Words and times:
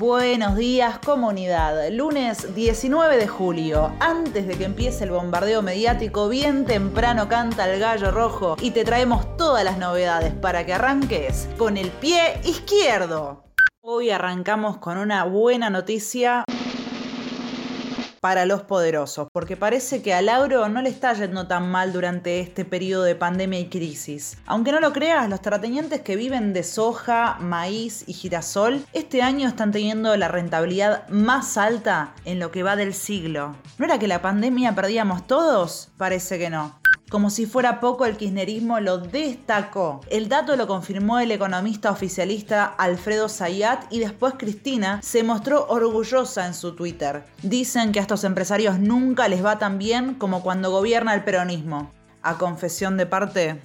Buenos 0.00 0.56
días 0.56 0.98
comunidad, 0.98 1.90
lunes 1.90 2.54
19 2.54 3.18
de 3.18 3.28
julio, 3.28 3.92
antes 4.00 4.46
de 4.46 4.56
que 4.56 4.64
empiece 4.64 5.04
el 5.04 5.10
bombardeo 5.10 5.60
mediático, 5.60 6.30
bien 6.30 6.64
temprano 6.64 7.28
canta 7.28 7.70
el 7.70 7.78
gallo 7.78 8.10
rojo 8.10 8.56
y 8.62 8.70
te 8.70 8.82
traemos 8.82 9.36
todas 9.36 9.62
las 9.62 9.76
novedades 9.76 10.32
para 10.32 10.64
que 10.64 10.72
arranques 10.72 11.50
con 11.58 11.76
el 11.76 11.90
pie 11.90 12.40
izquierdo. 12.44 13.44
Hoy 13.82 14.08
arrancamos 14.08 14.78
con 14.78 14.96
una 14.96 15.24
buena 15.24 15.68
noticia 15.68 16.44
para 18.20 18.46
los 18.46 18.62
poderosos, 18.62 19.28
porque 19.32 19.56
parece 19.56 20.02
que 20.02 20.14
a 20.14 20.22
Lauro 20.22 20.68
no 20.68 20.82
le 20.82 20.90
está 20.90 21.12
yendo 21.14 21.46
tan 21.46 21.70
mal 21.70 21.92
durante 21.92 22.40
este 22.40 22.64
periodo 22.64 23.04
de 23.04 23.14
pandemia 23.14 23.60
y 23.60 23.68
crisis. 23.68 24.38
Aunque 24.46 24.72
no 24.72 24.80
lo 24.80 24.92
creas, 24.92 25.28
los 25.28 25.40
terratenientes 25.40 26.02
que 26.02 26.16
viven 26.16 26.52
de 26.52 26.62
soja, 26.62 27.38
maíz 27.40 28.04
y 28.06 28.12
girasol 28.12 28.84
este 28.92 29.22
año 29.22 29.48
están 29.48 29.72
teniendo 29.72 30.16
la 30.16 30.28
rentabilidad 30.28 31.08
más 31.08 31.56
alta 31.56 32.14
en 32.24 32.38
lo 32.38 32.50
que 32.50 32.62
va 32.62 32.76
del 32.76 32.94
siglo. 32.94 33.56
¿No 33.78 33.86
era 33.86 33.98
que 33.98 34.08
la 34.08 34.22
pandemia 34.22 34.74
perdíamos 34.74 35.26
todos? 35.26 35.88
Parece 35.96 36.38
que 36.38 36.50
no. 36.50 36.79
Como 37.10 37.28
si 37.30 37.44
fuera 37.44 37.80
poco, 37.80 38.06
el 38.06 38.16
kirchnerismo 38.16 38.78
lo 38.78 38.98
destacó. 38.98 40.00
El 40.10 40.28
dato 40.28 40.54
lo 40.54 40.68
confirmó 40.68 41.18
el 41.18 41.32
economista 41.32 41.90
oficialista 41.90 42.64
Alfredo 42.64 43.28
Zayat 43.28 43.92
y 43.92 43.98
después 43.98 44.34
Cristina 44.38 45.00
se 45.02 45.24
mostró 45.24 45.66
orgullosa 45.66 46.46
en 46.46 46.54
su 46.54 46.76
Twitter. 46.76 47.24
Dicen 47.42 47.90
que 47.90 47.98
a 47.98 48.02
estos 48.02 48.22
empresarios 48.22 48.78
nunca 48.78 49.26
les 49.26 49.44
va 49.44 49.58
tan 49.58 49.76
bien 49.76 50.14
como 50.14 50.44
cuando 50.44 50.70
gobierna 50.70 51.12
el 51.12 51.24
peronismo. 51.24 51.90
A 52.22 52.38
confesión 52.38 52.96
de 52.96 53.06
parte, 53.06 53.60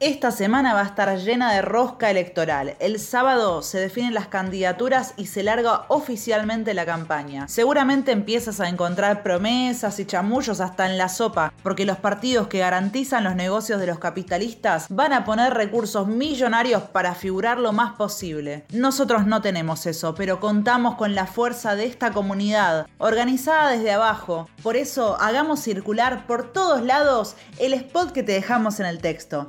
esta 0.00 0.30
semana 0.30 0.72
va 0.72 0.80
a 0.80 0.86
estar 0.86 1.14
llena 1.18 1.52
de 1.52 1.60
rosca 1.60 2.10
electoral. 2.10 2.74
El 2.78 2.98
sábado 2.98 3.60
se 3.60 3.78
definen 3.78 4.14
las 4.14 4.28
candidaturas 4.28 5.12
y 5.18 5.26
se 5.26 5.42
larga 5.42 5.84
oficialmente 5.88 6.72
la 6.72 6.86
campaña. 6.86 7.46
Seguramente 7.48 8.10
empiezas 8.10 8.60
a 8.60 8.70
encontrar 8.70 9.22
promesas 9.22 10.00
y 10.00 10.06
chamullos 10.06 10.62
hasta 10.62 10.86
en 10.86 10.96
la 10.96 11.10
sopa, 11.10 11.52
porque 11.62 11.84
los 11.84 11.98
partidos 11.98 12.48
que 12.48 12.60
garantizan 12.60 13.24
los 13.24 13.36
negocios 13.36 13.78
de 13.78 13.88
los 13.88 13.98
capitalistas 13.98 14.86
van 14.88 15.12
a 15.12 15.26
poner 15.26 15.52
recursos 15.52 16.06
millonarios 16.06 16.82
para 16.84 17.14
figurar 17.14 17.58
lo 17.58 17.72
más 17.72 17.92
posible. 17.92 18.64
Nosotros 18.72 19.26
no 19.26 19.42
tenemos 19.42 19.84
eso, 19.84 20.14
pero 20.14 20.40
contamos 20.40 20.94
con 20.94 21.14
la 21.14 21.26
fuerza 21.26 21.76
de 21.76 21.84
esta 21.84 22.10
comunidad, 22.10 22.86
organizada 22.96 23.72
desde 23.72 23.92
abajo. 23.92 24.48
Por 24.62 24.76
eso 24.76 25.20
hagamos 25.20 25.60
circular 25.60 26.26
por 26.26 26.54
todos 26.54 26.80
lados 26.82 27.36
el 27.58 27.74
spot 27.74 28.12
que 28.12 28.22
te 28.22 28.32
dejamos 28.32 28.80
en 28.80 28.86
el 28.86 29.02
texto. 29.02 29.46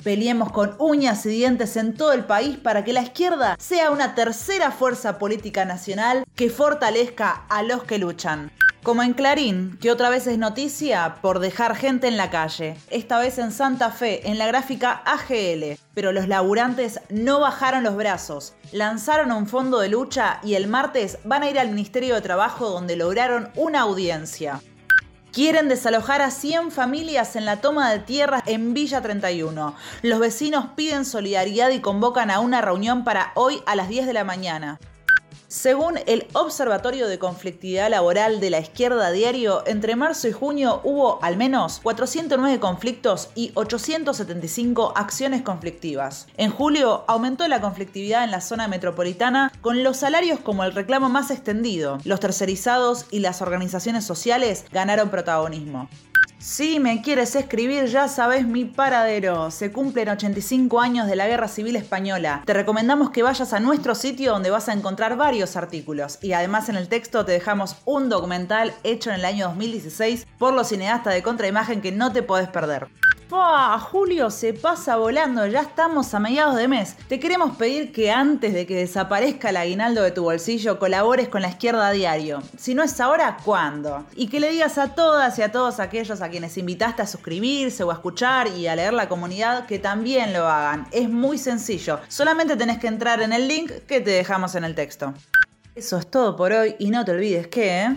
Con 0.50 0.76
uñas 0.80 1.26
y 1.26 1.30
dientes 1.30 1.76
en 1.78 1.94
todo 1.94 2.14
el 2.14 2.26
país 2.26 2.58
para 2.58 2.84
que 2.84 2.94
la 2.94 3.04
izquierda 3.04 3.56
sea 3.60 3.92
una 3.92 4.16
tercera 4.16 4.72
fuerza 4.72 5.20
política 5.20 5.66
nacional 5.66 6.24
que 6.36 6.50
fortalezca 6.50 7.46
a 7.50 7.62
los 7.62 7.84
que 7.84 8.00
luchan. 8.00 8.52
Como 8.84 9.04
en 9.04 9.14
Clarín, 9.14 9.78
que 9.80 9.92
otra 9.92 10.10
vez 10.10 10.26
es 10.26 10.40
noticia 10.40 11.18
por 11.22 11.38
dejar 11.38 11.76
gente 11.76 12.08
en 12.08 12.18
la 12.18 12.32
calle, 12.32 12.78
esta 12.90 13.20
vez 13.20 13.38
en 13.38 13.52
Santa 13.52 13.92
Fe, 13.92 14.28
en 14.28 14.40
la 14.40 14.48
gráfica 14.48 15.04
AGL. 15.06 15.78
Pero 15.94 16.12
los 16.12 16.28
laburantes 16.28 17.00
no 17.10 17.40
bajaron 17.40 17.84
los 17.84 17.96
brazos, 17.96 18.56
lanzaron 18.72 19.32
un 19.32 19.46
fondo 19.46 19.80
de 19.80 19.90
lucha 19.90 20.40
y 20.42 20.56
el 20.56 20.68
martes 20.68 21.20
van 21.24 21.44
a 21.44 21.50
ir 21.52 21.60
al 21.60 21.70
Ministerio 21.70 22.16
de 22.16 22.22
Trabajo 22.22 22.72
donde 22.72 22.96
lograron 22.96 23.52
una 23.56 23.82
audiencia. 23.82 24.60
Quieren 25.32 25.70
desalojar 25.70 26.22
a 26.22 26.30
100 26.30 26.72
familias 26.72 27.38
en 27.38 27.46
la 27.46 27.62
toma 27.62 27.90
de 27.90 28.00
tierras 28.00 28.44
en 28.48 28.74
Villa 28.74 29.02
31. 29.02 29.74
Los 30.02 30.20
vecinos 30.20 30.66
piden 30.76 31.06
solidaridad 31.06 31.70
y 31.70 31.80
convocan 31.80 32.30
a 32.30 32.42
una 32.42 32.60
reunión 32.60 33.06
para 33.06 33.32
hoy 33.36 33.64
a 33.66 33.78
las 33.78 33.88
10 33.88 34.08
de 34.08 34.14
la 34.14 34.26
mañana. 34.26 34.78
Según 35.52 36.00
el 36.08 36.28
Observatorio 36.32 37.10
de 37.10 37.20
Conflictividad 37.20 37.90
Laboral 37.90 38.40
de 38.40 38.50
la 38.50 38.62
Izquierda 38.62 39.12
Diario, 39.12 39.64
entre 39.68 39.98
marzo 39.98 40.30
y 40.30 40.32
junio 40.32 40.80
hubo 40.86 41.22
al 41.22 41.36
menos 41.36 41.82
409 41.84 42.62
conflictos 42.62 43.28
y 43.36 43.52
875 43.56 44.94
acciones 44.96 45.42
conflictivas. 45.42 46.28
En 46.38 46.52
julio 46.52 47.04
aumentó 47.10 47.46
la 47.50 47.60
conflictividad 47.60 48.24
en 48.24 48.32
la 48.32 48.40
zona 48.40 48.70
metropolitana 48.70 49.52
con 49.60 49.84
los 49.84 49.98
salarios 49.98 50.40
como 50.40 50.64
el 50.64 50.74
reclamo 50.74 51.10
más 51.10 51.32
extendido. 51.32 51.98
Los 52.06 52.22
tercerizados 52.22 53.06
y 53.12 53.20
las 53.20 53.42
organizaciones 53.42 54.06
sociales 54.06 54.64
ganaron 54.72 55.10
protagonismo. 55.10 55.90
Si 56.42 56.80
me 56.80 57.04
quieres 57.04 57.36
escribir, 57.36 57.86
ya 57.86 58.08
sabes 58.08 58.48
mi 58.48 58.66
paradero. 58.66 59.52
Se 59.52 59.72
cumplen 59.72 60.10
85 60.10 60.82
años 60.82 61.06
de 61.06 61.16
la 61.16 61.28
Guerra 61.28 61.48
Civil 61.48 61.76
Española. 61.76 62.42
Te 62.48 62.56
recomendamos 62.56 63.12
que 63.12 63.22
vayas 63.22 63.54
a 63.54 63.60
nuestro 63.60 63.94
sitio 63.94 64.32
donde 64.32 64.50
vas 64.50 64.68
a 64.68 64.74
encontrar 64.74 65.18
varios 65.18 65.56
artículos. 65.56 66.18
Y 66.20 66.34
además 66.34 66.68
en 66.68 66.78
el 66.78 66.88
texto 66.88 67.26
te 67.26 67.34
dejamos 67.34 67.78
un 67.86 68.10
documental 68.10 68.74
hecho 68.84 69.12
en 69.12 69.18
el 69.18 69.26
año 69.26 69.50
2016 69.50 70.26
por 70.40 70.56
los 70.56 70.70
cineastas 70.70 71.14
de 71.14 71.22
contraimagen 71.22 71.80
que 71.80 71.92
no 71.92 72.12
te 72.12 72.24
podés 72.24 72.50
perder. 72.50 72.88
¡Fua! 73.32 73.80
Julio 73.80 74.30
se 74.30 74.54
pasa 74.54 74.98
volando, 74.98 75.48
ya 75.48 75.62
estamos 75.62 76.14
a 76.14 76.20
mediados 76.20 76.58
de 76.58 76.68
mes. 76.68 76.98
Te 77.08 77.18
queremos 77.18 77.56
pedir 77.56 77.94
que 77.94 78.12
antes 78.12 78.54
de 78.54 78.66
que 78.66 78.76
desaparezca 78.76 79.52
el 79.52 79.56
aguinaldo 79.56 80.02
de 80.02 80.12
tu 80.12 80.24
bolsillo 80.24 80.78
colabores 80.80 81.30
con 81.30 81.42
la 81.42 81.48
izquierda 81.48 81.88
a 81.88 81.92
diario. 81.92 82.44
Si 82.58 82.76
no 82.76 82.84
es 82.84 83.00
ahora, 83.00 83.38
¿cuándo? 83.42 84.06
Y 84.18 84.28
que 84.28 84.42
le 84.42 84.52
digas 84.52 84.78
a 84.78 84.96
todas 84.96 85.40
y 85.40 85.44
a 85.44 85.52
todos 85.54 85.80
aquellos 85.80 86.20
a 86.20 86.28
quienes 86.28 86.58
invitaste 86.58 87.04
a 87.04 87.08
suscribirse 87.08 87.86
o 87.86 87.92
a 87.92 87.94
escuchar 87.94 88.50
y 88.50 88.68
a 88.68 88.76
leer 88.76 88.92
la 88.92 89.08
comunidad 89.08 89.66
que 89.66 89.80
también 89.80 90.34
lo 90.34 90.46
hagan. 90.50 90.88
Es 90.92 91.10
muy 91.10 91.38
sencillo, 91.38 92.02
solamente 92.10 92.58
tenés 92.58 92.80
que 92.80 92.88
entrar 92.88 93.22
en 93.22 93.32
el 93.32 93.48
link 93.48 93.72
que 93.88 94.02
te 94.02 94.12
dejamos 94.12 94.56
en 94.56 94.66
el 94.66 94.76
texto. 94.76 95.14
Eso 95.74 95.98
es 95.98 96.12
todo 96.12 96.36
por 96.36 96.52
hoy 96.52 96.76
y 96.80 96.90
no 96.90 97.06
te 97.06 97.12
olvides 97.12 97.48
que... 97.48 97.84
¿eh? 97.84 97.96